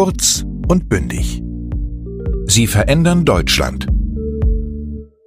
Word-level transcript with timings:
Kurz 0.00 0.44
und 0.68 0.88
bündig. 0.88 1.42
Sie 2.46 2.68
verändern 2.68 3.24
Deutschland. 3.24 3.88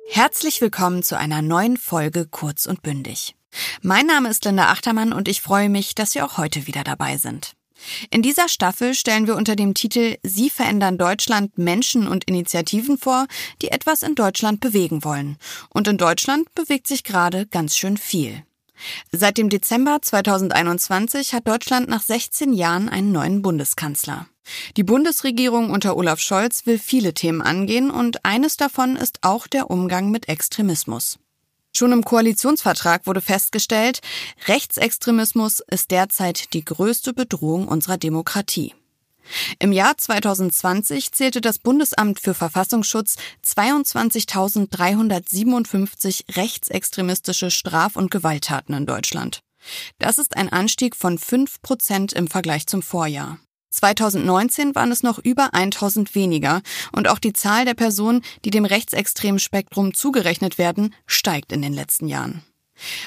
Herzlich 0.10 0.62
willkommen 0.62 1.04
zu 1.04 1.18
einer 1.18 1.42
neuen 1.42 1.76
Folge 1.76 2.26
Kurz 2.26 2.68
und 2.68 2.82
bündig. 2.82 3.36
Mein 3.82 4.06
Name 4.06 4.30
ist 4.30 4.46
Linda 4.46 4.72
Achtermann 4.72 5.12
und 5.12 5.28
ich 5.28 5.42
freue 5.42 5.68
mich, 5.68 5.94
dass 5.94 6.14
Sie 6.14 6.22
auch 6.22 6.38
heute 6.38 6.68
wieder 6.68 6.86
dabei 6.86 7.18
sind. 7.18 7.52
In 8.12 8.22
dieser 8.22 8.48
Staffel 8.48 8.94
stellen 8.94 9.28
wir 9.28 9.36
unter 9.36 9.58
dem 9.58 9.74
Titel 9.74 10.16
Sie 10.24 10.50
verändern 10.50 10.98
Deutschland 10.98 11.58
Menschen 11.58 12.08
und 12.08 12.24
Initiativen 12.24 12.98
vor, 12.98 13.28
die 13.62 13.72
etwas 13.72 14.04
in 14.04 14.16
Deutschland 14.16 14.62
bewegen 14.62 15.04
wollen. 15.04 15.36
Und 15.68 15.90
in 15.90 15.98
Deutschland 15.98 16.48
bewegt 16.56 16.88
sich 16.88 17.04
gerade 17.04 17.46
ganz 17.46 17.76
schön 17.76 17.98
viel. 17.98 18.46
Seit 19.12 19.38
dem 19.38 19.50
Dezember 19.50 20.02
2021 20.02 21.34
hat 21.34 21.46
Deutschland 21.46 21.90
nach 21.90 22.02
16 22.02 22.54
Jahren 22.54 22.88
einen 22.88 23.12
neuen 23.12 23.42
Bundeskanzler. 23.42 24.28
Die 24.78 24.84
Bundesregierung 24.84 25.70
unter 25.70 25.98
Olaf 25.98 26.20
Scholz 26.20 26.66
will 26.66 26.80
viele 26.80 27.14
Themen 27.14 27.42
angehen 27.42 27.92
und 27.92 28.26
eines 28.26 28.58
davon 28.58 28.96
ist 28.96 29.20
auch 29.22 29.48
der 29.48 29.70
Umgang 29.70 30.12
mit 30.12 30.30
Extremismus. 30.30 31.20
Schon 31.74 31.94
im 31.94 32.04
Koalitionsvertrag 32.04 33.08
wurde 33.08 33.22
festgestellt, 33.22 34.02
Rechtsextremismus 34.48 35.62
ist 35.72 35.92
derzeit 35.92 36.54
die 36.54 36.66
größte 36.66 37.14
Bedrohung 37.14 37.68
unserer 37.68 37.98
Demokratie. 37.98 38.74
Im 39.60 39.72
Jahr 39.72 39.98
2020 39.98 41.14
zählte 41.14 41.42
das 41.42 41.60
Bundesamt 41.60 42.20
für 42.20 42.34
Verfassungsschutz 42.34 43.18
22.357 43.46 46.36
rechtsextremistische 46.36 47.52
Straf- 47.52 47.96
und 47.96 48.10
Gewalttaten 48.12 48.76
in 48.76 48.86
Deutschland. 48.86 49.40
Das 50.00 50.18
ist 50.18 50.36
ein 50.36 50.52
Anstieg 50.52 50.96
von 50.96 51.18
5 51.18 51.62
Prozent 51.62 52.12
im 52.14 52.28
Vergleich 52.28 52.68
zum 52.68 52.82
Vorjahr. 52.82 53.40
2019 53.72 54.76
waren 54.76 54.92
es 54.92 55.04
noch 55.04 55.18
über 55.18 55.54
1000 55.54 56.14
weniger 56.14 56.62
und 56.92 57.08
auch 57.08 57.20
die 57.20 57.34
Zahl 57.34 57.66
der 57.66 57.74
Personen, 57.74 58.22
die 58.46 58.52
dem 58.52 58.66
rechtsextremen 58.66 59.40
Spektrum 59.40 59.94
zugerechnet 59.94 60.58
werden, 60.58 60.94
steigt 61.06 61.52
in 61.52 61.62
den 61.62 61.74
letzten 61.74 62.08
Jahren. 62.08 62.44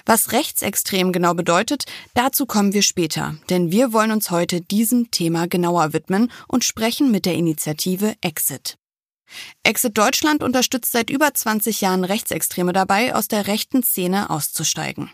Was 0.07 0.33
rechtsextrem 0.33 1.13
genau 1.13 1.35
bedeutet, 1.35 1.85
dazu 2.15 2.47
kommen 2.47 2.73
wir 2.75 2.83
später, 2.83 3.37
denn 3.51 3.71
wir 3.71 3.93
wollen 3.93 4.13
uns 4.13 4.31
heute 4.31 4.61
diesem 4.61 5.11
Thema 5.11 5.47
genauer 5.49 5.93
widmen 5.93 6.31
und 6.49 6.65
sprechen 6.65 7.11
mit 7.11 7.27
der 7.27 7.35
Initiative 7.35 8.15
Exit. 8.21 8.77
Exit 9.63 9.97
Deutschland 9.97 10.43
unterstützt 10.43 10.93
seit 10.93 11.11
über 11.11 11.33
20 11.33 11.81
Jahren 11.81 12.05
Rechtsextreme 12.05 12.73
dabei, 12.73 13.15
aus 13.15 13.29
der 13.29 13.47
rechten 13.47 13.83
Szene 13.83 14.31
auszusteigen. 14.31 15.11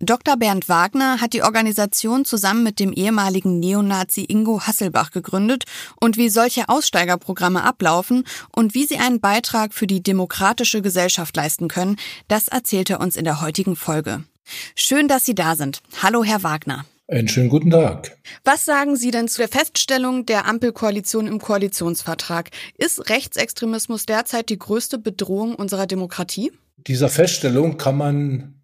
Dr. 0.00 0.36
Bernd 0.36 0.68
Wagner 0.68 1.20
hat 1.20 1.32
die 1.32 1.42
Organisation 1.42 2.24
zusammen 2.24 2.62
mit 2.62 2.78
dem 2.78 2.92
ehemaligen 2.92 3.58
Neonazi 3.58 4.24
Ingo 4.28 4.60
Hasselbach 4.66 5.10
gegründet 5.10 5.64
und 6.00 6.16
wie 6.16 6.28
solche 6.28 6.68
Aussteigerprogramme 6.68 7.62
ablaufen 7.62 8.24
und 8.54 8.74
wie 8.74 8.84
sie 8.84 8.98
einen 8.98 9.20
Beitrag 9.20 9.74
für 9.74 9.86
die 9.86 10.02
demokratische 10.02 10.82
Gesellschaft 10.82 11.36
leisten 11.36 11.68
können, 11.68 11.96
das 12.28 12.48
erzählt 12.48 12.90
er 12.90 13.00
uns 13.00 13.16
in 13.16 13.24
der 13.24 13.40
heutigen 13.40 13.76
Folge. 13.76 14.24
Schön, 14.74 15.08
dass 15.08 15.26
Sie 15.26 15.34
da 15.34 15.56
sind. 15.56 15.80
Hallo, 16.02 16.24
Herr 16.24 16.42
Wagner. 16.42 16.84
Einen 17.10 17.28
schönen 17.28 17.48
guten 17.48 17.70
Tag. 17.70 18.18
Was 18.44 18.66
sagen 18.66 18.94
Sie 18.94 19.10
denn 19.10 19.28
zu 19.28 19.38
der 19.38 19.48
Feststellung 19.48 20.26
der 20.26 20.46
Ampelkoalition 20.46 21.26
im 21.26 21.38
Koalitionsvertrag? 21.38 22.50
Ist 22.76 23.08
Rechtsextremismus 23.08 24.04
derzeit 24.04 24.50
die 24.50 24.58
größte 24.58 24.98
Bedrohung 24.98 25.54
unserer 25.54 25.86
Demokratie? 25.86 26.52
Dieser 26.76 27.08
Feststellung 27.08 27.78
kann 27.78 27.96
man 27.96 28.57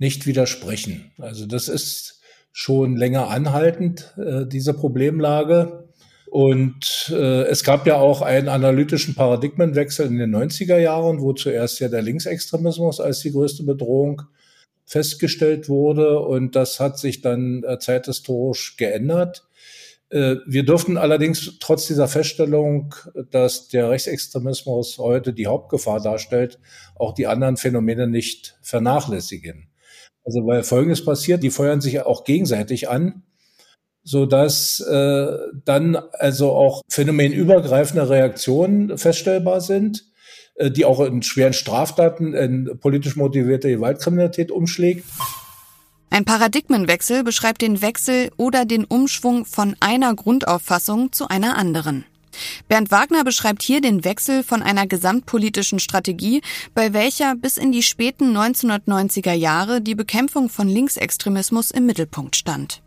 nicht 0.00 0.26
widersprechen. 0.26 1.12
Also 1.18 1.46
das 1.46 1.68
ist 1.68 2.20
schon 2.52 2.96
länger 2.96 3.28
anhaltend, 3.28 4.14
äh, 4.16 4.46
diese 4.46 4.74
Problemlage. 4.74 5.88
Und 6.30 7.12
äh, 7.14 7.42
es 7.42 7.64
gab 7.64 7.86
ja 7.86 7.96
auch 7.96 8.22
einen 8.22 8.48
analytischen 8.48 9.14
Paradigmenwechsel 9.14 10.06
in 10.06 10.18
den 10.18 10.34
90er 10.34 10.78
Jahren, 10.78 11.20
wo 11.20 11.32
zuerst 11.32 11.80
ja 11.80 11.88
der 11.88 12.02
Linksextremismus 12.02 13.00
als 13.00 13.20
die 13.20 13.32
größte 13.32 13.64
Bedrohung 13.64 14.22
festgestellt 14.84 15.68
wurde. 15.68 16.20
Und 16.20 16.56
das 16.56 16.80
hat 16.80 16.98
sich 16.98 17.20
dann 17.20 17.62
äh, 17.64 17.78
zeithistorisch 17.78 18.76
geändert. 18.76 19.44
Äh, 20.08 20.36
wir 20.46 20.64
dürften 20.64 20.96
allerdings 20.96 21.58
trotz 21.60 21.86
dieser 21.88 22.08
Feststellung, 22.08 22.94
dass 23.30 23.68
der 23.68 23.90
Rechtsextremismus 23.90 24.98
heute 24.98 25.34
die 25.34 25.46
Hauptgefahr 25.46 26.00
darstellt, 26.00 26.58
auch 26.94 27.12
die 27.12 27.26
anderen 27.26 27.58
Phänomene 27.58 28.06
nicht 28.06 28.56
vernachlässigen. 28.62 29.69
Also 30.30 30.46
weil 30.46 30.62
Folgendes 30.62 31.04
passiert, 31.04 31.42
die 31.42 31.50
feuern 31.50 31.80
sich 31.80 32.00
auch 32.02 32.22
gegenseitig 32.22 32.88
an, 32.88 33.24
so 34.04 34.26
dass 34.26 34.78
äh, 34.78 35.26
dann 35.64 35.96
also 35.96 36.52
auch 36.52 36.82
phänomenübergreifende 36.88 38.08
Reaktionen 38.08 38.96
feststellbar 38.96 39.60
sind, 39.60 40.04
äh, 40.54 40.70
die 40.70 40.84
auch 40.84 41.00
in 41.00 41.22
schweren 41.22 41.52
Straftaten 41.52 42.32
in 42.32 42.78
politisch 42.78 43.16
motivierte 43.16 43.70
Gewaltkriminalität 43.70 44.52
umschlägt. 44.52 45.04
Ein 46.10 46.24
Paradigmenwechsel 46.24 47.24
beschreibt 47.24 47.60
den 47.60 47.82
Wechsel 47.82 48.30
oder 48.36 48.64
den 48.64 48.84
Umschwung 48.84 49.44
von 49.46 49.74
einer 49.80 50.14
Grundauffassung 50.14 51.10
zu 51.10 51.26
einer 51.26 51.58
anderen. 51.58 52.04
Bernd 52.68 52.90
Wagner 52.90 53.24
beschreibt 53.24 53.62
hier 53.62 53.80
den 53.80 54.04
Wechsel 54.04 54.42
von 54.42 54.62
einer 54.62 54.86
gesamtpolitischen 54.86 55.78
Strategie, 55.78 56.42
bei 56.74 56.92
welcher 56.92 57.34
bis 57.34 57.56
in 57.56 57.72
die 57.72 57.82
späten 57.82 58.36
1990er 58.36 59.32
Jahre 59.32 59.80
die 59.80 59.94
Bekämpfung 59.94 60.48
von 60.48 60.68
Linksextremismus 60.68 61.70
im 61.70 61.86
Mittelpunkt 61.86 62.36
stand. 62.36 62.82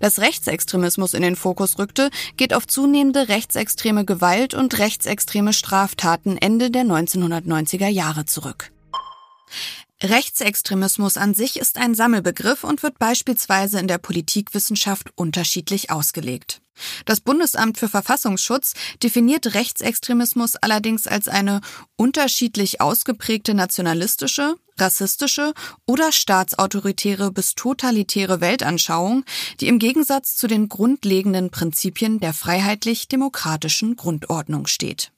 Dass 0.00 0.18
Rechtsextremismus 0.18 1.14
in 1.14 1.22
den 1.22 1.36
Fokus 1.36 1.78
rückte, 1.78 2.10
geht 2.36 2.52
auf 2.54 2.66
zunehmende 2.66 3.28
rechtsextreme 3.28 4.04
Gewalt 4.04 4.54
und 4.54 4.78
rechtsextreme 4.78 5.52
Straftaten 5.52 6.36
Ende 6.36 6.70
der 6.70 6.84
1990er 6.84 7.88
Jahre 7.88 8.26
zurück. 8.26 8.70
Rechtsextremismus 10.02 11.16
an 11.16 11.32
sich 11.32 11.58
ist 11.58 11.78
ein 11.78 11.94
Sammelbegriff 11.94 12.64
und 12.64 12.82
wird 12.82 12.98
beispielsweise 12.98 13.78
in 13.78 13.86
der 13.86 13.98
Politikwissenschaft 13.98 15.10
unterschiedlich 15.14 15.90
ausgelegt. 15.90 16.60
Das 17.04 17.20
Bundesamt 17.20 17.78
für 17.78 17.88
Verfassungsschutz 17.88 18.74
definiert 19.02 19.54
Rechtsextremismus 19.54 20.56
allerdings 20.56 21.06
als 21.06 21.28
eine 21.28 21.60
unterschiedlich 21.96 22.80
ausgeprägte 22.80 23.54
nationalistische, 23.54 24.56
rassistische 24.78 25.52
oder 25.86 26.10
staatsautoritäre 26.10 27.30
bis 27.30 27.54
totalitäre 27.54 28.40
Weltanschauung, 28.40 29.24
die 29.60 29.68
im 29.68 29.78
Gegensatz 29.78 30.34
zu 30.34 30.48
den 30.48 30.68
grundlegenden 30.68 31.50
Prinzipien 31.50 32.18
der 32.18 32.32
freiheitlich-demokratischen 32.32 33.94
Grundordnung 33.94 34.66
steht. 34.66 35.12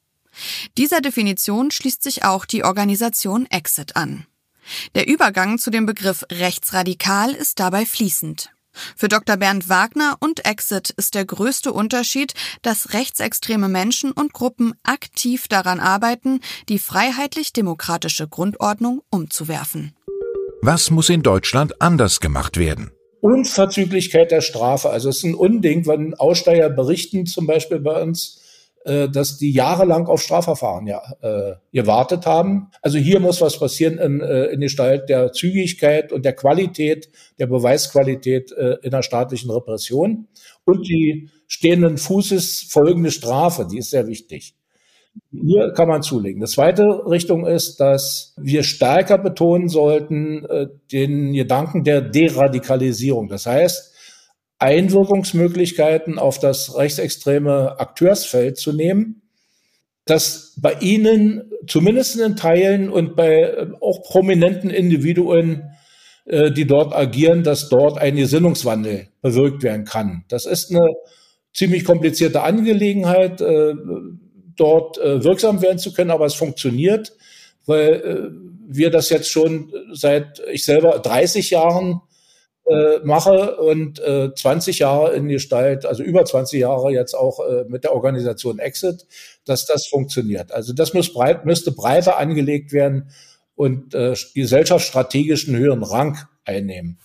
Dieser 0.76 1.00
Definition 1.00 1.70
schließt 1.70 2.02
sich 2.02 2.24
auch 2.24 2.44
die 2.44 2.64
Organisation 2.64 3.46
Exit 3.46 3.96
an. 3.96 4.26
Der 4.94 5.08
Übergang 5.08 5.58
zu 5.58 5.70
dem 5.70 5.86
Begriff 5.86 6.24
rechtsradikal 6.30 7.32
ist 7.32 7.60
dabei 7.60 7.86
fließend. 7.86 8.50
Für 8.96 9.08
Dr. 9.08 9.36
Bernd 9.36 9.68
Wagner 9.68 10.16
und 10.20 10.44
Exit 10.44 10.90
ist 10.90 11.14
der 11.14 11.24
größte 11.24 11.72
Unterschied, 11.72 12.34
dass 12.62 12.92
rechtsextreme 12.92 13.68
Menschen 13.68 14.10
und 14.10 14.32
Gruppen 14.32 14.74
aktiv 14.82 15.46
daran 15.48 15.80
arbeiten, 15.80 16.40
die 16.68 16.78
freiheitlich-demokratische 16.78 18.28
Grundordnung 18.28 19.02
umzuwerfen. 19.10 19.94
Was 20.60 20.90
muss 20.90 21.08
in 21.08 21.22
Deutschland 21.22 21.80
anders 21.80 22.20
gemacht 22.20 22.56
werden? 22.56 22.90
Unverzüglichkeit 23.20 24.30
der 24.30 24.40
Strafe. 24.40 24.90
Also 24.90 25.08
es 25.08 25.18
ist 25.18 25.24
ein 25.24 25.34
Unding, 25.34 25.86
wenn 25.86 26.14
Aussteiger 26.14 26.68
berichten, 26.68 27.26
zum 27.26 27.46
Beispiel 27.46 27.78
bei 27.78 28.02
uns, 28.02 28.38
äh, 28.38 28.43
dass 29.08 29.38
die 29.38 29.52
jahrelang 29.52 30.06
auf 30.06 30.20
Strafverfahren 30.22 30.86
ja, 30.86 31.02
äh, 31.22 31.54
gewartet 31.72 32.26
haben. 32.26 32.70
Also 32.82 32.98
hier 32.98 33.18
muss 33.18 33.40
was 33.40 33.58
passieren 33.58 33.98
in, 33.98 34.20
äh, 34.20 34.46
in 34.46 34.60
Gestalt 34.60 35.08
der 35.08 35.32
Zügigkeit 35.32 36.12
und 36.12 36.24
der 36.24 36.34
Qualität, 36.34 37.08
der 37.38 37.46
Beweisqualität 37.46 38.52
äh, 38.52 38.76
in 38.82 38.90
der 38.90 39.02
staatlichen 39.02 39.50
Repression. 39.50 40.28
Und 40.64 40.86
die 40.88 41.30
stehenden 41.46 41.96
Fußes 41.96 42.66
folgende 42.68 43.10
Strafe, 43.10 43.66
die 43.70 43.78
ist 43.78 43.90
sehr 43.90 44.06
wichtig. 44.06 44.54
Hier 45.30 45.72
kann 45.72 45.88
man 45.88 46.02
zulegen. 46.02 46.40
Die 46.40 46.46
zweite 46.46 46.82
Richtung 47.06 47.46
ist, 47.46 47.78
dass 47.78 48.34
wir 48.36 48.64
stärker 48.64 49.18
betonen 49.18 49.68
sollten 49.68 50.44
äh, 50.46 50.66
den 50.92 51.32
Gedanken 51.32 51.84
der 51.84 52.00
Deradikalisierung. 52.00 53.28
Das 53.28 53.46
heißt, 53.46 53.93
Einwirkungsmöglichkeiten 54.58 56.18
auf 56.18 56.38
das 56.38 56.76
rechtsextreme 56.76 57.78
Akteursfeld 57.78 58.56
zu 58.56 58.72
nehmen, 58.72 59.22
dass 60.04 60.54
bei 60.60 60.74
Ihnen 60.80 61.50
zumindest 61.66 62.18
in 62.18 62.36
Teilen 62.36 62.90
und 62.90 63.16
bei 63.16 63.40
äh, 63.40 63.66
auch 63.80 64.02
prominenten 64.02 64.70
Individuen, 64.70 65.70
äh, 66.26 66.50
die 66.50 66.66
dort 66.66 66.94
agieren, 66.94 67.42
dass 67.42 67.68
dort 67.68 67.98
ein 67.98 68.16
Gesinnungswandel 68.16 69.08
bewirkt 69.22 69.62
werden 69.62 69.84
kann. 69.84 70.24
Das 70.28 70.46
ist 70.46 70.70
eine 70.70 70.88
ziemlich 71.52 71.84
komplizierte 71.84 72.42
Angelegenheit, 72.42 73.40
äh, 73.40 73.74
dort 74.56 74.98
wirksam 74.98 75.62
werden 75.62 75.78
zu 75.80 75.92
können, 75.92 76.12
aber 76.12 76.26
es 76.26 76.34
funktioniert, 76.34 77.12
weil 77.66 78.30
wir 78.68 78.90
das 78.90 79.10
jetzt 79.10 79.28
schon 79.28 79.72
seit 79.92 80.40
ich 80.52 80.64
selber 80.64 81.00
30 81.00 81.50
Jahren 81.50 82.02
äh, 82.66 82.98
mache 83.04 83.56
und 83.56 83.98
äh, 84.00 84.34
20 84.34 84.78
Jahre 84.78 85.14
in 85.14 85.28
Gestalt, 85.28 85.84
also 85.84 86.02
über 86.02 86.24
20 86.24 86.60
Jahre 86.60 86.92
jetzt 86.92 87.14
auch 87.14 87.40
äh, 87.40 87.64
mit 87.68 87.84
der 87.84 87.94
Organisation 87.94 88.58
Exit, 88.58 89.06
dass 89.44 89.66
das 89.66 89.86
funktioniert. 89.86 90.52
Also 90.52 90.72
das 90.72 90.94
muss 90.94 91.12
breit, 91.12 91.44
müsste 91.44 91.72
breiter 91.72 92.18
angelegt 92.18 92.72
werden 92.72 93.10
und 93.54 93.94
äh, 93.94 94.14
gesellschaftsstrategischen 94.34 95.56
höheren 95.56 95.82
Rang 95.82 96.18
einnehmen. 96.44 96.98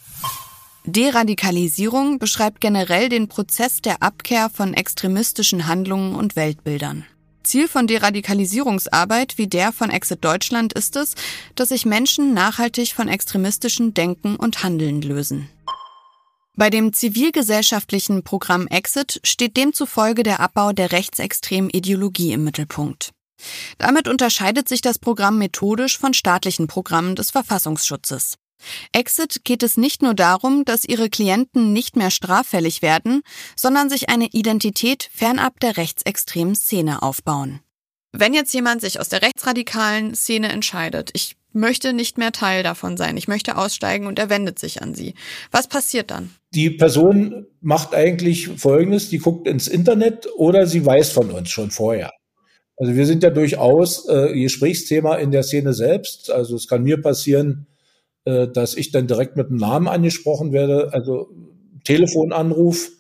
Deradikalisierung 0.86 2.20
beschreibt 2.20 2.62
generell 2.62 3.10
den 3.10 3.28
Prozess 3.28 3.82
der 3.82 4.02
Abkehr 4.02 4.50
von 4.50 4.74
extremistischen 4.74 5.68
Handlungen 5.68 6.16
und 6.16 6.36
Weltbildern. 6.36 7.06
Ziel 7.50 7.68
von 7.68 7.88
Deradikalisierungsarbeit 7.88 9.40
wie 9.40 9.48
der 9.48 9.72
von 9.72 9.90
Exit 9.90 10.24
Deutschland 10.24 10.72
ist 10.74 10.96
es, 10.96 11.16
dass 11.56 11.70
sich 11.70 11.84
Menschen 11.84 12.36
nachhaltig 12.36 12.94
von 12.94 13.08
extremistischen 13.08 13.96
Denken 13.96 14.36
und 14.36 14.64
Handeln 14.64 15.02
lösen. 15.02 15.50
Bei 16.56 16.70
dem 16.70 16.94
zivilgesellschaftlichen 16.94 18.24
Programm 18.24 18.68
Exit 18.68 19.20
steht 19.24 19.58
demzufolge 19.58 20.22
der 20.22 20.42
Abbau 20.42 20.74
der 20.74 20.92
rechtsextremen 20.92 21.72
Ideologie 21.72 22.34
im 22.34 22.44
Mittelpunkt. 22.44 23.12
Damit 23.78 24.08
unterscheidet 24.08 24.70
sich 24.70 24.82
das 24.82 25.00
Programm 25.00 25.40
methodisch 25.40 25.98
von 25.98 26.14
staatlichen 26.14 26.68
Programmen 26.68 27.16
des 27.16 27.32
Verfassungsschutzes. 27.32 28.36
Exit 28.94 29.44
geht 29.44 29.64
es 29.64 29.78
nicht 29.78 30.02
nur 30.02 30.14
darum, 30.14 30.66
dass 30.66 30.86
ihre 30.86 31.10
Klienten 31.10 31.74
nicht 31.74 31.96
mehr 31.96 32.12
straffällig 32.12 32.82
werden, 32.82 33.22
sondern 33.56 33.90
sich 33.90 34.10
eine 34.10 34.28
Identität 34.28 35.10
fernab 35.14 35.60
der 35.60 35.78
rechtsextremen 35.78 36.56
Szene 36.56 37.02
aufbauen. 37.02 37.62
Wenn 38.12 38.34
jetzt 38.34 38.54
jemand 38.54 38.82
sich 38.82 39.00
aus 39.00 39.10
der 39.10 39.22
rechtsradikalen 39.22 40.16
Szene 40.16 40.50
entscheidet, 40.50 41.12
ich 41.14 41.36
möchte 41.52 41.94
nicht 41.94 42.18
mehr 42.18 42.32
Teil 42.32 42.64
davon 42.64 42.98
sein, 42.98 43.18
ich 43.18 43.28
möchte 43.28 43.58
aussteigen 43.58 44.08
und 44.08 44.20
er 44.20 44.30
wendet 44.30 44.60
sich 44.60 44.82
an 44.82 44.94
Sie, 44.94 45.14
was 45.52 45.68
passiert 45.68 46.12
dann? 46.12 46.32
Die 46.54 46.70
Person 46.70 47.46
macht 47.62 47.94
eigentlich 47.94 48.48
Folgendes, 48.48 49.10
die 49.10 49.20
guckt 49.20 49.48
ins 49.48 49.68
Internet 49.68 50.28
oder 50.36 50.66
sie 50.66 50.86
weiß 50.86 51.12
von 51.12 51.32
uns 51.32 51.50
schon 51.50 51.72
vorher. 51.72 52.12
Also 52.78 52.96
wir 52.96 53.06
sind 53.06 53.24
ja 53.24 53.30
durchaus 53.30 54.08
äh, 54.08 54.34
Gesprächsthema 54.34 55.16
in 55.16 55.32
der 55.32 55.44
Szene 55.44 55.74
selbst. 55.74 56.32
Also 56.32 56.56
es 56.56 56.68
kann 56.68 56.84
mir 56.84 57.02
passieren, 57.02 57.68
äh, 58.26 58.48
dass 58.48 58.76
ich 58.76 58.92
dann 58.92 59.08
direkt 59.08 59.36
mit 59.36 59.50
dem 59.50 59.58
Namen 59.58 59.88
angesprochen 59.88 60.52
werde, 60.52 60.94
also 60.94 61.30
Telefonanruf 61.84 62.92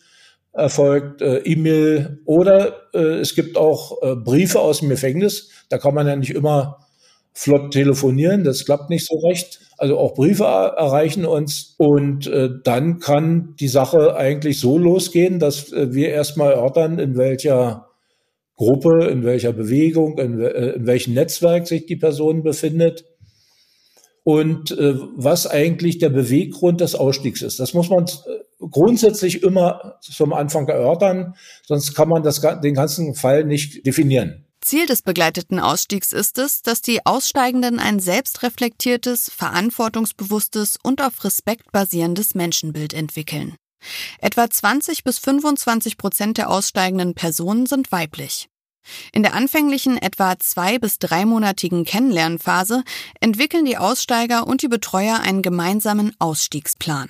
erfolgt, 0.53 1.21
äh, 1.21 1.39
E-Mail 1.39 2.19
oder 2.25 2.75
äh, 2.93 3.19
es 3.19 3.35
gibt 3.35 3.57
auch 3.57 4.01
äh, 4.01 4.15
Briefe 4.15 4.59
aus 4.59 4.79
dem 4.79 4.89
Gefängnis. 4.89 5.49
Da 5.69 5.77
kann 5.77 5.93
man 5.93 6.07
ja 6.07 6.15
nicht 6.15 6.33
immer 6.33 6.85
flott 7.33 7.71
telefonieren, 7.71 8.43
das 8.43 8.65
klappt 8.65 8.89
nicht 8.89 9.05
so 9.05 9.17
recht. 9.19 9.61
Also 9.77 9.97
auch 9.97 10.13
Briefe 10.13 10.43
erreichen 10.43 11.25
uns 11.25 11.75
und 11.77 12.27
äh, 12.27 12.49
dann 12.63 12.99
kann 12.99 13.55
die 13.59 13.67
Sache 13.67 14.15
eigentlich 14.15 14.59
so 14.59 14.77
losgehen, 14.77 15.39
dass 15.39 15.71
äh, 15.71 15.93
wir 15.93 16.09
erstmal 16.09 16.53
erörtern, 16.53 16.99
in 16.99 17.15
welcher 17.15 17.87
Gruppe, 18.55 19.05
in 19.05 19.23
welcher 19.23 19.53
Bewegung, 19.53 20.17
in, 20.17 20.41
äh, 20.41 20.71
in 20.71 20.85
welchem 20.85 21.13
Netzwerk 21.13 21.67
sich 21.67 21.85
die 21.85 21.95
Person 21.95 22.43
befindet 22.43 23.05
und 24.29 24.69
äh, 24.69 24.93
was 25.15 25.47
eigentlich 25.47 25.97
der 25.97 26.09
Beweggrund 26.09 26.81
des 26.81 26.93
Ausstiegs 26.93 27.41
ist. 27.41 27.59
Das 27.59 27.73
muss 27.73 27.89
man 27.89 28.05
äh, 28.05 28.67
grundsätzlich 28.69 29.41
immer 29.41 29.97
zum 30.01 30.33
Anfang 30.33 30.67
erörtern, 30.67 31.33
sonst 31.65 31.95
kann 31.95 32.09
man 32.09 32.21
das, 32.21 32.39
den 32.39 32.75
ganzen 32.75 33.15
Fall 33.15 33.43
nicht 33.43 33.87
definieren. 33.87 34.45
Ziel 34.61 34.85
des 34.85 35.01
begleiteten 35.01 35.59
Ausstiegs 35.59 36.13
ist 36.13 36.37
es, 36.37 36.61
dass 36.61 36.83
die 36.83 37.07
Aussteigenden 37.07 37.79
ein 37.79 37.99
selbstreflektiertes, 37.99 39.31
verantwortungsbewusstes 39.35 40.77
und 40.83 41.01
auf 41.01 41.23
Respekt 41.23 41.71
basierendes 41.71 42.35
Menschenbild 42.35 42.93
entwickeln. 42.93 43.55
Etwa 44.19 44.47
20 44.47 45.03
bis 45.03 45.17
25 45.17 45.97
Prozent 45.97 46.37
der 46.37 46.51
aussteigenden 46.51 47.15
Personen 47.15 47.65
sind 47.65 47.91
weiblich. 47.91 48.47
In 49.13 49.23
der 49.23 49.33
anfänglichen 49.33 49.97
etwa 49.97 50.37
zwei- 50.39 50.79
bis 50.79 50.99
dreimonatigen 50.99 51.85
Kennenlernphase 51.85 52.83
entwickeln 53.19 53.65
die 53.65 53.77
Aussteiger 53.77 54.47
und 54.47 54.61
die 54.61 54.67
Betreuer 54.67 55.19
einen 55.21 55.41
gemeinsamen 55.41 56.13
Ausstiegsplan. 56.19 57.09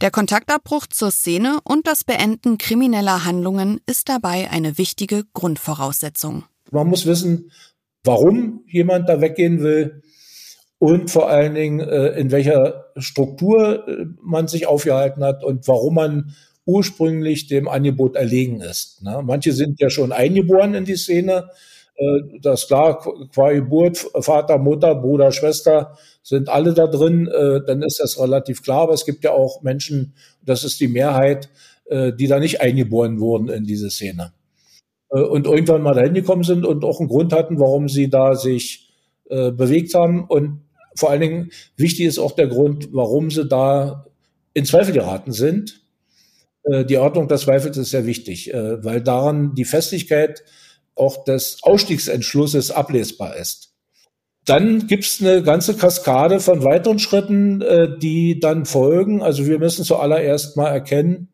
Der 0.00 0.10
Kontaktabbruch 0.10 0.86
zur 0.86 1.10
Szene 1.10 1.58
und 1.62 1.86
das 1.86 2.04
Beenden 2.04 2.58
krimineller 2.58 3.24
Handlungen 3.24 3.80
ist 3.86 4.08
dabei 4.08 4.50
eine 4.50 4.78
wichtige 4.78 5.24
Grundvoraussetzung. 5.34 6.44
Man 6.70 6.86
muss 6.88 7.06
wissen, 7.06 7.50
warum 8.04 8.64
jemand 8.66 9.08
da 9.08 9.20
weggehen 9.20 9.62
will 9.62 10.02
und 10.78 11.10
vor 11.10 11.28
allen 11.28 11.54
Dingen, 11.54 11.80
äh, 11.80 12.18
in 12.18 12.30
welcher 12.30 12.86
Struktur 12.96 13.86
äh, 13.88 14.06
man 14.22 14.48
sich 14.48 14.66
aufgehalten 14.66 15.24
hat 15.24 15.44
und 15.44 15.66
warum 15.66 15.94
man 15.94 16.34
ursprünglich 16.68 17.46
dem 17.46 17.66
Angebot 17.66 18.14
erlegen 18.14 18.60
ist. 18.60 19.02
Ne? 19.02 19.22
Manche 19.24 19.52
sind 19.52 19.80
ja 19.80 19.88
schon 19.88 20.12
eingeboren 20.12 20.74
in 20.74 20.84
die 20.84 20.96
Szene. 20.96 21.48
Äh, 21.96 22.20
das 22.42 22.62
ist 22.62 22.66
klar, 22.68 23.02
qua 23.34 23.52
Geburt, 23.52 24.06
Vater, 24.20 24.58
Mutter, 24.58 24.94
Bruder, 24.94 25.32
Schwester 25.32 25.96
sind 26.22 26.50
alle 26.50 26.74
da 26.74 26.86
drin. 26.86 27.26
Äh, 27.26 27.62
dann 27.66 27.80
ist 27.80 28.00
das 28.00 28.20
relativ 28.20 28.62
klar. 28.62 28.82
Aber 28.82 28.92
es 28.92 29.06
gibt 29.06 29.24
ja 29.24 29.32
auch 29.32 29.62
Menschen, 29.62 30.12
das 30.44 30.62
ist 30.62 30.78
die 30.78 30.88
Mehrheit, 30.88 31.48
äh, 31.86 32.12
die 32.12 32.26
da 32.26 32.38
nicht 32.38 32.60
eingeboren 32.60 33.18
wurden 33.18 33.48
in 33.48 33.64
diese 33.64 33.90
Szene. 33.90 34.32
Und 35.08 35.46
irgendwann 35.46 35.80
mal 35.80 35.94
dahin 35.94 36.12
gekommen 36.12 36.44
sind 36.44 36.66
und 36.66 36.84
auch 36.84 37.00
einen 37.00 37.08
Grund 37.08 37.32
hatten, 37.32 37.58
warum 37.58 37.88
sie 37.88 38.10
da 38.10 38.34
sich 38.34 38.90
bewegt 39.26 39.94
haben. 39.94 40.26
Und 40.26 40.60
vor 40.96 41.08
allen 41.08 41.22
Dingen 41.22 41.50
wichtig 41.78 42.04
ist 42.04 42.18
auch 42.18 42.32
der 42.32 42.46
Grund, 42.46 42.90
warum 42.92 43.30
sie 43.30 43.46
da 43.46 44.04
in 44.52 44.66
Zweifel 44.66 44.92
geraten 44.92 45.32
sind 45.32 45.80
äh, 46.70 46.84
die 46.84 46.98
Ordnung 46.98 47.28
des 47.28 47.42
Zweifels 47.42 47.76
ist 47.76 47.90
sehr 47.90 48.06
wichtig, 48.06 48.52
äh, 48.52 48.82
weil 48.84 49.00
daran 49.00 49.54
die 49.54 49.64
Festigkeit 49.64 50.42
auch 50.94 51.24
des 51.24 51.58
Ausstiegsentschlusses 51.62 52.70
ablesbar 52.70 53.36
ist. 53.36 53.74
Dann 54.44 54.86
gibt's 54.86 55.20
eine 55.20 55.42
ganze 55.42 55.74
Kaskade 55.74 56.40
von 56.40 56.64
weiteren 56.64 56.98
Schritten, 56.98 57.60
äh, 57.60 57.98
die 57.98 58.40
dann 58.40 58.64
folgen. 58.64 59.22
Also 59.22 59.46
wir 59.46 59.58
müssen 59.58 59.84
zuallererst 59.84 60.56
mal 60.56 60.68
erkennen, 60.68 61.28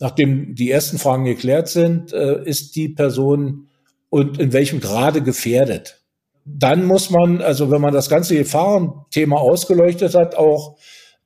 nachdem 0.00 0.54
die 0.54 0.70
ersten 0.70 0.98
Fragen 0.98 1.24
geklärt 1.24 1.68
sind, 1.68 2.12
ist 2.12 2.74
die 2.74 2.88
Person 2.88 3.68
und 4.10 4.40
in 4.40 4.52
welchem 4.52 4.80
Grade 4.80 5.22
gefährdet. 5.22 6.02
Dann 6.44 6.84
muss 6.86 7.10
man, 7.10 7.40
also 7.40 7.70
wenn 7.70 7.80
man 7.80 7.94
das 7.94 8.08
ganze 8.08 8.34
Gefahrenthema 8.34 9.36
ausgeleuchtet 9.36 10.16
hat, 10.16 10.34
auch 10.34 10.76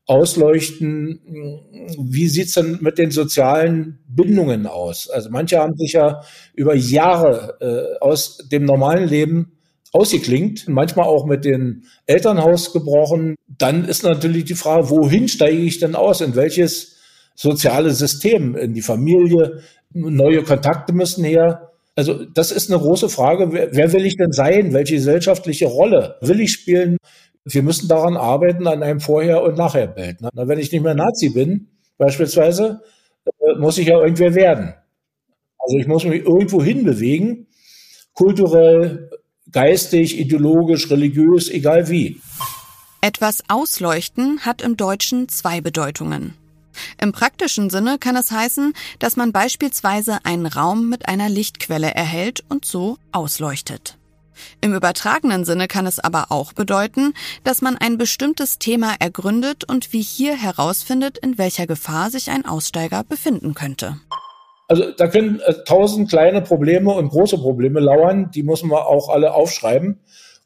ausleuchten, 0.06 1.20
wie 1.98 2.28
sieht's 2.28 2.52
denn 2.52 2.78
mit 2.80 2.98
den 2.98 3.10
sozialen 3.10 3.98
Bindungen 4.08 4.66
aus? 4.66 5.10
Also 5.10 5.30
manche 5.30 5.58
haben 5.58 5.76
sich 5.76 5.92
ja 5.92 6.22
über 6.54 6.74
Jahre 6.74 7.56
äh, 7.60 7.98
aus 8.04 8.38
dem 8.50 8.64
normalen 8.64 9.08
Leben 9.08 9.52
ausgeklingt, 9.92 10.68
manchmal 10.68 11.06
auch 11.06 11.26
mit 11.26 11.44
dem 11.44 11.84
Elternhaus 12.06 12.72
gebrochen. 12.72 13.34
Dann 13.48 13.84
ist 13.84 14.02
natürlich 14.02 14.44
die 14.44 14.54
Frage, 14.54 14.90
wohin 14.90 15.28
steige 15.28 15.62
ich 15.62 15.80
denn 15.80 15.94
aus? 15.94 16.20
In 16.20 16.36
welches 16.36 16.96
soziale 17.34 17.90
System? 17.90 18.56
In 18.56 18.74
die 18.74 18.82
Familie? 18.82 19.62
Neue 19.92 20.42
Kontakte 20.42 20.92
müssen 20.92 21.24
her. 21.24 21.72
Also 21.94 22.26
das 22.26 22.52
ist 22.52 22.70
eine 22.70 22.78
große 22.78 23.08
Frage. 23.08 23.52
Wer, 23.52 23.74
wer 23.74 23.92
will 23.92 24.04
ich 24.04 24.16
denn 24.16 24.32
sein? 24.32 24.74
Welche 24.74 24.96
gesellschaftliche 24.96 25.66
Rolle 25.66 26.16
will 26.20 26.40
ich 26.40 26.52
spielen? 26.52 26.98
Wir 27.48 27.62
müssen 27.62 27.88
daran 27.88 28.16
arbeiten, 28.16 28.66
an 28.66 28.82
einem 28.82 29.00
Vorher- 29.00 29.42
und 29.42 29.56
Nachherbild. 29.56 30.20
Ne? 30.20 30.30
Wenn 30.34 30.58
ich 30.58 30.72
nicht 30.72 30.82
mehr 30.82 30.94
Nazi 30.94 31.28
bin, 31.28 31.68
beispielsweise, 31.96 32.82
äh, 33.38 33.54
muss 33.58 33.78
ich 33.78 33.86
ja 33.86 34.00
irgendwer 34.00 34.34
werden. 34.34 34.74
Also 35.58 35.78
ich 35.78 35.86
muss 35.86 36.04
mich 36.04 36.24
irgendwo 36.24 36.62
hinbewegen, 36.62 37.46
kulturell, 38.14 39.10
geistig, 39.52 40.18
ideologisch, 40.18 40.90
religiös, 40.90 41.48
egal 41.48 41.88
wie. 41.88 42.20
Etwas 43.00 43.44
ausleuchten 43.48 44.40
hat 44.40 44.60
im 44.60 44.76
Deutschen 44.76 45.28
zwei 45.28 45.60
Bedeutungen. 45.60 46.34
Im 47.00 47.12
praktischen 47.12 47.70
Sinne 47.70 47.98
kann 47.98 48.16
es 48.16 48.32
heißen, 48.32 48.74
dass 48.98 49.16
man 49.16 49.32
beispielsweise 49.32 50.18
einen 50.24 50.46
Raum 50.46 50.88
mit 50.88 51.08
einer 51.08 51.28
Lichtquelle 51.28 51.94
erhält 51.94 52.44
und 52.48 52.64
so 52.64 52.98
ausleuchtet. 53.12 53.96
Im 54.60 54.74
übertragenen 54.74 55.44
Sinne 55.44 55.68
kann 55.68 55.86
es 55.86 55.98
aber 55.98 56.26
auch 56.30 56.52
bedeuten, 56.52 57.14
dass 57.44 57.62
man 57.62 57.76
ein 57.76 57.98
bestimmtes 57.98 58.58
Thema 58.58 58.94
ergründet 58.98 59.64
und 59.64 59.92
wie 59.92 60.02
hier 60.02 60.36
herausfindet, 60.36 61.18
in 61.18 61.38
welcher 61.38 61.66
Gefahr 61.66 62.10
sich 62.10 62.30
ein 62.30 62.44
Aussteiger 62.44 63.04
befinden 63.04 63.54
könnte. 63.54 63.96
Also 64.68 64.90
da 64.96 65.06
können 65.08 65.40
äh, 65.40 65.54
tausend 65.64 66.08
kleine 66.08 66.42
Probleme 66.42 66.92
und 66.92 67.08
große 67.08 67.38
Probleme 67.38 67.80
lauern, 67.80 68.30
die 68.34 68.42
müssen 68.42 68.70
wir 68.70 68.86
auch 68.86 69.08
alle 69.08 69.34
aufschreiben 69.34 70.00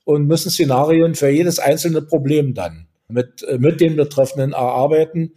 und 0.05 0.27
müssen 0.27 0.51
Szenarien 0.51 1.15
für 1.15 1.31
jedes 1.31 1.59
einzelne 1.59 2.03
Problem 2.03 2.55
dann 2.55 2.87
mit, 3.09 3.43
äh, 3.45 3.59
mit 3.59 3.81
den 3.81 3.97
Betreffenden 3.97 4.53
erarbeiten. 4.53 5.33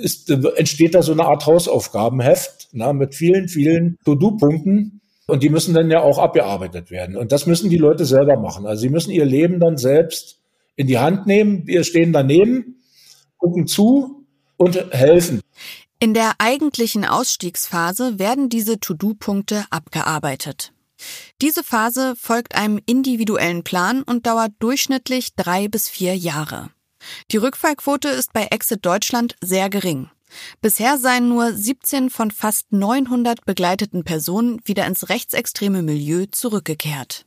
Ist, 0.00 0.30
äh, 0.30 0.40
entsteht 0.56 0.94
da 0.94 1.02
so 1.02 1.12
eine 1.12 1.24
Art 1.24 1.46
Hausaufgabenheft 1.46 2.68
na, 2.72 2.92
mit 2.92 3.14
vielen, 3.14 3.48
vielen 3.48 3.96
To-Do-Punkten, 4.04 5.00
und 5.26 5.42
die 5.42 5.48
müssen 5.48 5.74
dann 5.74 5.90
ja 5.90 6.00
auch 6.00 6.18
abgearbeitet 6.18 6.90
werden. 6.90 7.16
Und 7.16 7.32
das 7.32 7.46
müssen 7.46 7.70
die 7.70 7.78
Leute 7.78 8.04
selber 8.04 8.36
machen. 8.36 8.66
Also 8.66 8.82
sie 8.82 8.88
müssen 8.88 9.10
ihr 9.10 9.24
Leben 9.24 9.60
dann 9.60 9.76
selbst 9.76 10.40
in 10.76 10.86
die 10.86 10.98
Hand 10.98 11.26
nehmen. 11.26 11.66
Wir 11.66 11.84
stehen 11.84 12.12
daneben, 12.12 12.82
gucken 13.38 13.66
zu 13.66 14.26
und 14.56 14.76
helfen. 14.92 15.40
In 16.00 16.12
der 16.12 16.32
eigentlichen 16.38 17.04
Ausstiegsphase 17.04 18.18
werden 18.18 18.48
diese 18.48 18.78
To-Do-Punkte 18.78 19.64
abgearbeitet. 19.70 20.72
Diese 21.40 21.62
Phase 21.62 22.14
folgt 22.16 22.54
einem 22.54 22.78
individuellen 22.86 23.64
Plan 23.64 24.02
und 24.02 24.26
dauert 24.26 24.52
durchschnittlich 24.58 25.34
drei 25.34 25.68
bis 25.68 25.88
vier 25.88 26.16
Jahre. 26.16 26.70
Die 27.30 27.36
Rückfallquote 27.36 28.08
ist 28.08 28.32
bei 28.32 28.46
Exit 28.50 28.84
Deutschland 28.84 29.36
sehr 29.42 29.68
gering. 29.70 30.08
Bisher 30.60 30.98
seien 30.98 31.28
nur 31.28 31.52
17 31.52 32.10
von 32.10 32.30
fast 32.30 32.72
900 32.72 33.44
begleiteten 33.44 34.04
Personen 34.04 34.60
wieder 34.64 34.86
ins 34.86 35.08
rechtsextreme 35.08 35.82
Milieu 35.82 36.26
zurückgekehrt. 36.30 37.24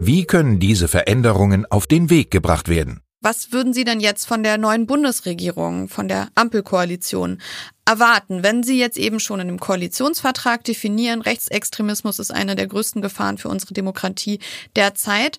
Wie 0.00 0.24
können 0.24 0.60
diese 0.60 0.86
Veränderungen 0.86 1.66
auf 1.66 1.86
den 1.86 2.08
Weg 2.08 2.30
gebracht 2.30 2.68
werden? 2.68 3.00
Was 3.20 3.50
würden 3.50 3.72
Sie 3.72 3.82
denn 3.82 3.98
jetzt 3.98 4.26
von 4.26 4.44
der 4.44 4.58
neuen 4.58 4.86
Bundesregierung, 4.86 5.88
von 5.88 6.06
der 6.06 6.28
Ampelkoalition 6.36 7.40
erwarten, 7.84 8.44
wenn 8.44 8.62
Sie 8.62 8.78
jetzt 8.78 8.96
eben 8.96 9.18
schon 9.18 9.40
in 9.40 9.48
dem 9.48 9.58
Koalitionsvertrag 9.58 10.62
definieren, 10.62 11.20
Rechtsextremismus 11.20 12.20
ist 12.20 12.30
eine 12.30 12.54
der 12.54 12.68
größten 12.68 13.02
Gefahren 13.02 13.36
für 13.36 13.48
unsere 13.48 13.74
Demokratie 13.74 14.38
derzeit? 14.76 15.38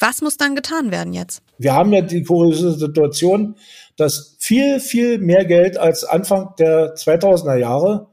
Was 0.00 0.22
muss 0.22 0.36
dann 0.36 0.54
getan 0.56 0.90
werden 0.90 1.12
jetzt? 1.12 1.42
Wir 1.58 1.74
haben 1.74 1.92
ja 1.92 2.00
die 2.00 2.22
kuriose 2.22 2.72
Situation, 2.72 3.56
dass 3.96 4.36
viel, 4.38 4.80
viel 4.80 5.18
mehr 5.18 5.44
Geld 5.44 5.78
als 5.78 6.04
Anfang 6.04 6.54
der 6.58 6.94
2000er 6.94 7.56
Jahre 7.56 8.08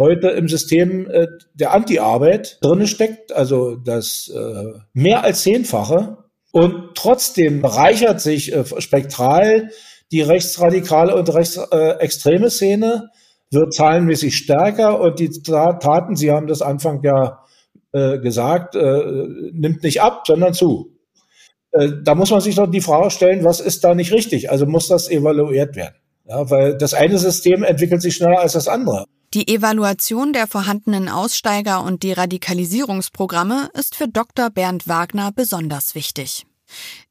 heute 0.00 0.28
im 0.28 0.48
System 0.48 1.08
äh, 1.10 1.26
der 1.52 1.72
Anti-Arbeit 1.72 2.58
drinne 2.62 2.86
steckt, 2.86 3.32
also 3.32 3.76
das 3.76 4.32
äh, 4.34 4.78
mehr 4.94 5.24
als 5.24 5.42
zehnfache. 5.42 6.16
Und 6.52 6.94
trotzdem 6.94 7.60
bereichert 7.62 8.20
sich 8.20 8.52
äh, 8.52 8.64
spektral 8.80 9.70
die 10.10 10.22
rechtsradikale 10.22 11.14
und 11.14 11.32
rechtsextreme 11.32 12.50
Szene, 12.50 13.10
wird 13.52 13.74
zahlenmäßig 13.74 14.36
stärker 14.36 15.00
und 15.00 15.20
die 15.20 15.30
Taten, 15.30 16.16
Sie 16.16 16.32
haben 16.32 16.48
das 16.48 16.62
Anfang 16.62 17.02
ja 17.04 17.44
gesagt, 17.92 18.76
nimmt 18.76 19.82
nicht 19.82 20.00
ab, 20.00 20.22
sondern 20.24 20.54
zu. 20.54 20.99
Äh, 21.72 21.88
da 22.02 22.14
muss 22.14 22.30
man 22.30 22.40
sich 22.40 22.54
doch 22.54 22.70
die 22.70 22.80
Frage 22.80 23.10
stellen, 23.10 23.44
was 23.44 23.60
ist 23.60 23.84
da 23.84 23.94
nicht 23.94 24.12
richtig? 24.12 24.50
Also 24.50 24.66
muss 24.66 24.88
das 24.88 25.08
evaluiert 25.08 25.76
werden. 25.76 25.94
Ja, 26.26 26.48
weil 26.50 26.76
das 26.76 26.94
eine 26.94 27.18
System 27.18 27.64
entwickelt 27.64 28.02
sich 28.02 28.14
schneller 28.16 28.40
als 28.40 28.52
das 28.52 28.68
andere. 28.68 29.04
Die 29.32 29.46
Evaluation 29.48 30.32
der 30.32 30.46
vorhandenen 30.48 31.08
Aussteiger- 31.08 31.84
und 31.84 32.02
Deradikalisierungsprogramme 32.02 33.70
ist 33.78 33.94
für 33.94 34.08
Dr. 34.08 34.50
Bernd 34.50 34.88
Wagner 34.88 35.30
besonders 35.32 35.94
wichtig. 35.94 36.46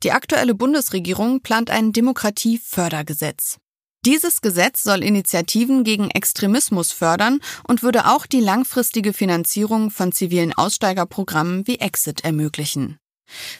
Die 0.03 0.11
aktuelle 0.11 0.53
Bundesregierung 0.53 1.41
plant 1.41 1.69
ein 1.69 1.91
Demokratiefördergesetz. 1.91 3.57
Dieses 4.05 4.41
Gesetz 4.41 4.83
soll 4.83 5.03
Initiativen 5.03 5.83
gegen 5.83 6.09
Extremismus 6.09 6.91
fördern 6.93 7.39
und 7.67 7.83
würde 7.83 8.05
auch 8.05 8.25
die 8.25 8.39
langfristige 8.39 9.11
Finanzierung 9.11 9.91
von 9.91 10.13
zivilen 10.13 10.53
Aussteigerprogrammen 10.53 11.67
wie 11.67 11.79
Exit 11.79 12.23
ermöglichen. 12.23 12.98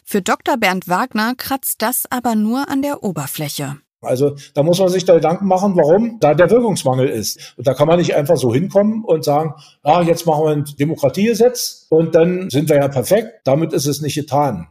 Für 0.04 0.22
Dr. 0.22 0.58
Bernd 0.58 0.88
Wagner 0.88 1.36
kratzt 1.36 1.82
das 1.82 2.04
aber 2.10 2.36
nur 2.36 2.70
an 2.70 2.82
der 2.82 3.04
Oberfläche. 3.04 3.78
Also 4.02 4.36
da 4.54 4.64
muss 4.64 4.80
man 4.80 4.90
sich 4.90 5.04
da 5.04 5.16
Gedanken 5.16 5.46
machen, 5.46 5.76
warum 5.76 6.20
da 6.22 6.34
der 6.34 6.50
Wirkungsmangel 6.50 7.10
ist. 7.10 7.56
Und 7.58 7.68
da 7.68 7.74
kann 7.74 7.88
man 7.88 8.00
nicht 8.00 8.16
einfach 8.16 8.38
so 8.38 8.54
hinkommen 8.54 9.04
und 9.04 9.26
sagen, 9.26 9.54
ah, 9.84 10.02
jetzt 10.02 10.26
machen 10.26 10.46
wir 10.46 10.52
ein 10.52 10.66
Demokratiegesetz 10.80 11.88
und 11.90 12.16
dann 12.16 12.50
sind 12.50 12.70
wir 12.70 12.78
ja 12.78 12.88
perfekt. 12.88 13.42
Damit 13.44 13.74
ist 13.74 13.88
es 13.88 14.02
nicht 14.02 14.16
getan. 14.16 14.70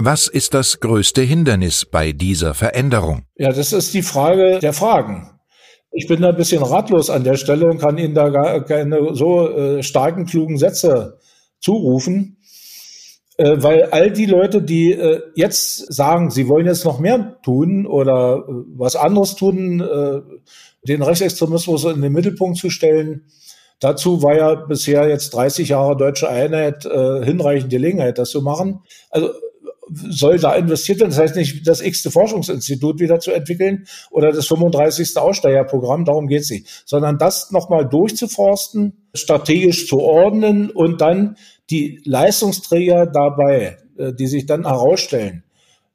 Was 0.00 0.28
ist 0.28 0.54
das 0.54 0.80
größte 0.80 1.22
Hindernis 1.22 1.84
bei 1.84 2.12
dieser 2.12 2.54
Veränderung? 2.54 3.24
Ja, 3.36 3.52
das 3.52 3.72
ist 3.72 3.92
die 3.92 4.02
Frage 4.02 4.60
der 4.60 4.72
Fragen. 4.72 5.38
Ich 5.90 6.06
bin 6.06 6.22
da 6.22 6.28
ein 6.28 6.36
bisschen 6.36 6.62
ratlos 6.62 7.10
an 7.10 7.24
der 7.24 7.36
Stelle 7.36 7.66
und 7.66 7.78
kann 7.78 7.98
Ihnen 7.98 8.14
da 8.14 8.28
gar 8.28 8.64
keine 8.64 9.14
so 9.14 9.50
äh, 9.50 9.82
starken, 9.82 10.26
klugen 10.26 10.56
Sätze 10.56 11.18
zurufen. 11.60 12.37
Äh, 13.38 13.62
weil 13.62 13.84
all 13.84 14.10
die 14.10 14.26
Leute, 14.26 14.60
die 14.60 14.92
äh, 14.92 15.22
jetzt 15.34 15.92
sagen, 15.92 16.30
sie 16.30 16.48
wollen 16.48 16.66
jetzt 16.66 16.84
noch 16.84 16.98
mehr 16.98 17.40
tun 17.42 17.86
oder 17.86 18.44
äh, 18.48 18.52
was 18.76 18.96
anderes 18.96 19.36
tun, 19.36 19.80
äh, 19.80 20.20
den 20.86 21.02
Rechtsextremismus 21.02 21.84
in 21.84 22.02
den 22.02 22.12
Mittelpunkt 22.12 22.58
zu 22.58 22.68
stellen, 22.68 23.22
dazu 23.78 24.24
war 24.24 24.36
ja 24.36 24.54
bisher 24.56 25.08
jetzt 25.08 25.30
30 25.30 25.68
Jahre 25.68 25.96
deutsche 25.96 26.28
Einheit 26.28 26.84
äh, 26.84 27.24
hinreichend 27.24 27.70
Gelegenheit, 27.70 28.18
das 28.18 28.30
zu 28.30 28.42
machen. 28.42 28.80
Also 29.10 29.30
soll 29.90 30.38
da 30.38 30.54
investiert 30.54 31.00
werden. 31.00 31.10
Das 31.10 31.18
heißt 31.18 31.36
nicht, 31.36 31.66
das 31.66 31.80
x-te 31.80 32.10
Forschungsinstitut 32.10 33.00
wieder 33.00 33.20
zu 33.20 33.30
entwickeln 33.30 33.86
oder 34.10 34.32
das 34.32 34.46
35. 34.46 35.16
Aussteigerprogramm, 35.16 36.04
darum 36.04 36.26
geht 36.26 36.42
es 36.42 36.50
nicht, 36.50 36.82
sondern 36.84 37.18
das 37.18 37.50
nochmal 37.52 37.88
durchzuforsten, 37.88 39.08
strategisch 39.14 39.86
zu 39.86 40.00
ordnen 40.00 40.70
und 40.70 41.00
dann 41.00 41.36
die 41.70 42.00
Leistungsträger 42.04 43.06
dabei, 43.06 43.78
äh, 43.96 44.12
die 44.12 44.26
sich 44.26 44.46
dann 44.46 44.66
herausstellen, 44.66 45.44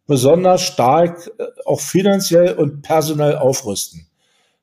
besonders 0.07 0.61
stark 0.61 1.31
äh, 1.37 1.45
auch 1.65 1.79
finanziell 1.79 2.53
und 2.53 2.81
personell 2.81 3.37
aufrüsten. 3.37 4.07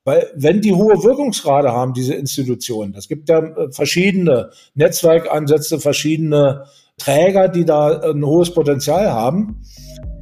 Weil 0.04 0.30
wenn 0.34 0.60
die 0.60 0.72
hohe 0.72 1.02
Wirkungsgrade 1.02 1.72
haben, 1.72 1.92
diese 1.92 2.14
Institutionen, 2.14 2.94
es 2.94 3.08
gibt 3.08 3.28
ja 3.28 3.38
äh, 3.38 3.72
verschiedene 3.72 4.50
Netzwerkansätze, 4.74 5.78
verschiedene 5.78 6.64
Träger, 6.98 7.48
die 7.48 7.64
da 7.64 8.00
ein 8.10 8.24
hohes 8.24 8.52
Potenzial 8.52 9.10
haben, 9.10 9.62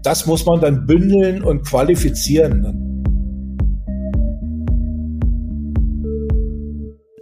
das 0.03 0.27
muss 0.27 0.47
man 0.47 0.61
dann 0.61 0.87
bündeln 0.87 1.43
und 1.43 1.65
qualifizieren. 1.65 2.88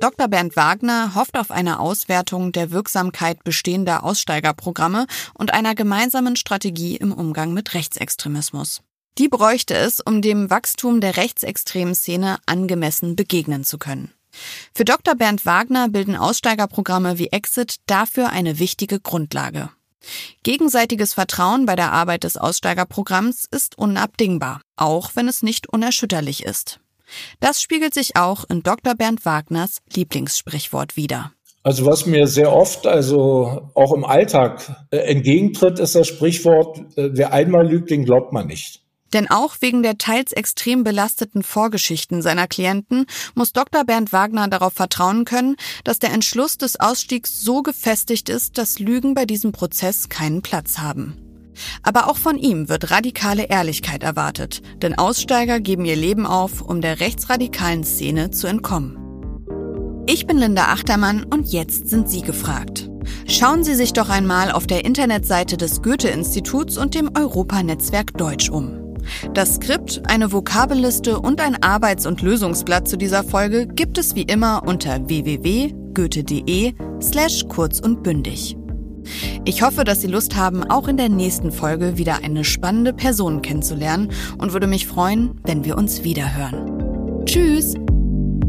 Dr. 0.00 0.28
Bernd 0.28 0.56
Wagner 0.56 1.14
hofft 1.14 1.38
auf 1.38 1.50
eine 1.50 1.80
Auswertung 1.80 2.52
der 2.52 2.70
Wirksamkeit 2.70 3.42
bestehender 3.44 4.04
Aussteigerprogramme 4.04 5.06
und 5.34 5.54
einer 5.54 5.74
gemeinsamen 5.74 6.36
Strategie 6.36 6.96
im 6.96 7.12
Umgang 7.12 7.52
mit 7.52 7.74
Rechtsextremismus. 7.74 8.82
Die 9.18 9.28
bräuchte 9.28 9.74
es, 9.74 10.00
um 10.00 10.20
dem 10.20 10.50
Wachstum 10.50 11.00
der 11.00 11.16
rechtsextremen 11.16 11.94
Szene 11.94 12.38
angemessen 12.44 13.16
begegnen 13.16 13.64
zu 13.64 13.78
können. 13.78 14.12
Für 14.74 14.84
Dr. 14.84 15.14
Bernd 15.14 15.46
Wagner 15.46 15.88
bilden 15.88 16.16
Aussteigerprogramme 16.16 17.18
wie 17.18 17.28
Exit 17.28 17.76
dafür 17.86 18.28
eine 18.28 18.58
wichtige 18.58 19.00
Grundlage. 19.00 19.70
Gegenseitiges 20.42 21.14
Vertrauen 21.14 21.66
bei 21.66 21.74
der 21.74 21.92
Arbeit 21.92 22.24
des 22.24 22.36
Aussteigerprogramms 22.36 23.46
ist 23.50 23.78
unabdingbar, 23.78 24.60
auch 24.76 25.12
wenn 25.14 25.26
es 25.26 25.42
nicht 25.42 25.68
unerschütterlich 25.68 26.44
ist. 26.44 26.80
Das 27.40 27.60
spiegelt 27.60 27.94
sich 27.94 28.16
auch 28.16 28.44
in 28.48 28.62
Dr. 28.62 28.94
Bernd 28.94 29.24
Wagners 29.24 29.78
Lieblingssprichwort 29.94 30.96
wider. 30.96 31.32
Also 31.62 31.84
was 31.84 32.06
mir 32.06 32.28
sehr 32.28 32.52
oft, 32.52 32.86
also 32.86 33.70
auch 33.74 33.92
im 33.92 34.04
Alltag 34.04 34.86
äh, 34.92 34.98
entgegentritt, 34.98 35.80
ist 35.80 35.96
das 35.96 36.06
Sprichwort, 36.06 36.78
äh, 36.96 37.10
wer 37.12 37.32
einmal 37.32 37.68
lügt, 37.68 37.90
den 37.90 38.04
glaubt 38.04 38.32
man 38.32 38.46
nicht. 38.46 38.82
Denn 39.12 39.28
auch 39.28 39.56
wegen 39.60 39.82
der 39.82 39.98
teils 39.98 40.30
extrem 40.30 40.84
belasteten 40.84 41.42
Vorgeschichten 41.42 42.22
seiner 42.22 42.46
Klienten 42.46 43.06
muss 43.34 43.52
Dr. 43.52 43.84
Bernd 43.84 44.12
Wagner 44.12 44.46
darauf 44.46 44.74
vertrauen 44.74 45.24
können, 45.24 45.56
dass 45.82 45.98
der 45.98 46.12
Entschluss 46.12 46.56
des 46.56 46.78
Ausstiegs 46.78 47.40
so 47.40 47.62
gefestigt 47.62 48.28
ist, 48.28 48.58
dass 48.58 48.78
Lügen 48.78 49.14
bei 49.14 49.24
diesem 49.24 49.52
Prozess 49.52 50.08
keinen 50.08 50.42
Platz 50.42 50.78
haben. 50.78 51.25
Aber 51.82 52.08
auch 52.08 52.16
von 52.16 52.38
ihm 52.38 52.68
wird 52.68 52.90
radikale 52.90 53.44
Ehrlichkeit 53.44 54.02
erwartet, 54.02 54.62
denn 54.82 54.96
Aussteiger 54.96 55.60
geben 55.60 55.84
ihr 55.84 55.96
Leben 55.96 56.26
auf, 56.26 56.60
um 56.62 56.80
der 56.80 57.00
rechtsradikalen 57.00 57.84
Szene 57.84 58.30
zu 58.30 58.46
entkommen. 58.46 58.98
Ich 60.08 60.26
bin 60.26 60.38
Linda 60.38 60.66
Achtermann 60.66 61.24
und 61.24 61.52
jetzt 61.52 61.88
sind 61.88 62.08
Sie 62.08 62.22
gefragt. 62.22 62.88
Schauen 63.26 63.64
Sie 63.64 63.74
sich 63.74 63.92
doch 63.92 64.08
einmal 64.08 64.52
auf 64.52 64.66
der 64.66 64.84
Internetseite 64.84 65.56
des 65.56 65.82
Goethe-Instituts 65.82 66.78
und 66.78 66.94
dem 66.94 67.10
Europanetzwerk 67.16 68.16
Deutsch 68.16 68.48
um. 68.48 68.94
Das 69.34 69.56
Skript, 69.56 70.02
eine 70.06 70.32
Vokabelliste 70.32 71.20
und 71.20 71.40
ein 71.40 71.62
Arbeits- 71.62 72.06
und 72.06 72.22
Lösungsblatt 72.22 72.88
zu 72.88 72.96
dieser 72.96 73.24
Folge 73.24 73.66
gibt 73.66 73.98
es 73.98 74.14
wie 74.14 74.22
immer 74.22 74.62
unter 74.66 75.08
www.goethe.de 75.08 76.74
slash 77.00 77.44
kurz 77.48 77.80
und 77.80 78.02
bündig. 78.02 78.56
Ich 79.44 79.62
hoffe, 79.62 79.84
dass 79.84 80.00
Sie 80.00 80.06
Lust 80.06 80.36
haben, 80.36 80.64
auch 80.64 80.88
in 80.88 80.96
der 80.96 81.08
nächsten 81.08 81.52
Folge 81.52 81.98
wieder 81.98 82.22
eine 82.22 82.44
spannende 82.44 82.92
Person 82.92 83.42
kennenzulernen 83.42 84.10
und 84.38 84.52
würde 84.52 84.66
mich 84.66 84.86
freuen, 84.86 85.40
wenn 85.44 85.64
wir 85.64 85.76
uns 85.76 86.04
wiederhören. 86.04 87.24
Tschüss! 87.26 87.74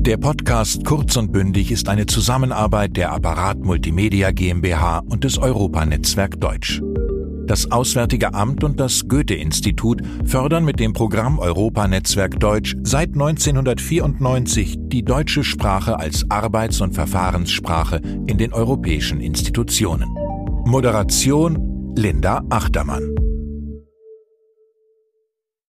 Der 0.07 0.17
Podcast 0.17 0.85
Kurz 0.85 1.17
und 1.17 1.33
Bündig 1.33 1.69
ist 1.69 1.89
eine 1.89 2.05
Zusammenarbeit 2.05 2.95
der 2.95 3.11
Apparat 3.11 3.59
Multimedia 3.59 4.31
GmbH 4.31 4.99
und 4.99 5.25
des 5.25 5.37
Europanetzwerk 5.37 6.39
Deutsch. 6.39 6.81
Das 7.45 7.71
Auswärtige 7.71 8.33
Amt 8.33 8.63
und 8.63 8.79
das 8.79 9.07
Goethe-Institut 9.07 10.01
fördern 10.25 10.65
mit 10.65 10.81
dem 10.81 10.93
Programm 10.93 11.39
Europanetzwerk 11.39 12.39
Deutsch 12.39 12.75
seit 12.83 13.13
1994 13.13 14.75
die 14.79 15.03
deutsche 15.03 15.45
Sprache 15.45 15.97
als 15.97 16.29
Arbeits- 16.29 16.81
und 16.81 16.93
Verfahrenssprache 16.93 18.01
in 18.27 18.37
den 18.37 18.51
europäischen 18.51 19.21
Institutionen. 19.21 20.26
Moderation 20.67 21.55
Linda 21.95 22.43
Achtermann 22.50 23.26